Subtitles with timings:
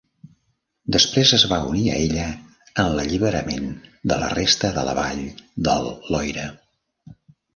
[0.93, 2.23] Després es va unir a ella
[2.83, 3.69] en l'alliberament
[4.13, 5.21] de la resta de la vall
[5.69, 6.47] del Loira.